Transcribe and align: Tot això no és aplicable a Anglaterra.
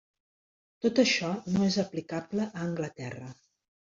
Tot 0.85 1.01
això 1.03 1.29
no 1.57 1.67
és 1.67 1.77
aplicable 1.85 2.47
a 2.47 2.65
Anglaterra. 2.65 3.29